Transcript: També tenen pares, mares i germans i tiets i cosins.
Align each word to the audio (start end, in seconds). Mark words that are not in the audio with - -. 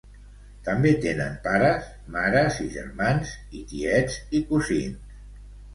També 0.69 0.93
tenen 1.03 1.35
pares, 1.47 1.91
mares 2.17 2.59
i 2.67 2.67
germans 2.79 3.37
i 3.61 3.65
tiets 3.75 4.21
i 4.41 4.45
cosins. 4.51 5.19